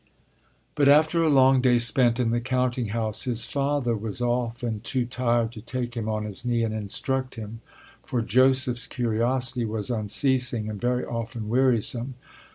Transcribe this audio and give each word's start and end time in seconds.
But 0.73 0.87
after 0.89 1.21
a 1.21 1.29
long 1.29 1.61
day 1.61 1.77
spent 1.77 2.19
in 2.19 2.31
the 2.31 2.39
counting 2.41 2.87
house 2.87 3.25
his 3.25 3.45
father 3.45 3.95
was 3.95 4.19
often 4.19 4.79
too 4.79 5.05
tired 5.05 5.51
to 5.51 5.61
take 5.61 5.95
him 5.95 6.09
on 6.09 6.23
his 6.25 6.43
knee 6.43 6.63
and 6.63 6.73
instruct 6.73 7.35
him, 7.35 7.61
for 8.03 8.23
Joseph's 8.23 8.87
curiosity 8.87 9.63
was 9.63 9.91
unceasing 9.91 10.67
and 10.67 10.81
very 10.81 11.05
often 11.05 11.49
wearisome. 11.49 12.15